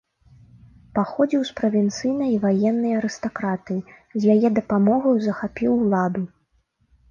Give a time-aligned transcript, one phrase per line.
[0.99, 3.85] Паходзіў з правінцыйнай ваеннай арыстакратыі,
[4.19, 6.21] з яе дапамогаю захапіў уладу.